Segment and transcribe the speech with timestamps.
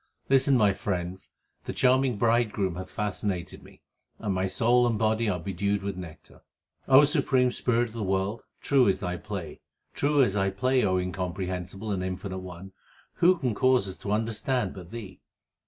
[0.29, 1.29] Listen, my friends,
[1.65, 3.83] the charming Bridegroom hath fasci nated me,
[4.17, 6.41] and my soul and body are bedewed with nectar.
[6.87, 9.59] O Supreme Spirit of the world, True is Thy play:
[9.93, 12.71] True is Thy play, O Incomprehensible and Infinite One;
[13.17, 15.21] who can cause us to understand but Thee